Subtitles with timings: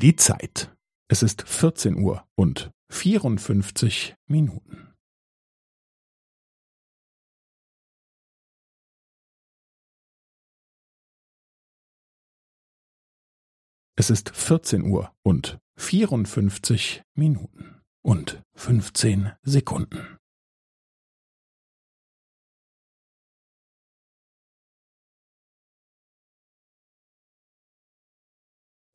[0.00, 0.74] Die Zeit.
[1.08, 4.94] Es ist vierzehn Uhr und vierundfünfzig Minuten.
[13.94, 20.16] Es ist vierzehn Uhr und vierundfünfzig Minuten und fünfzehn Sekunden.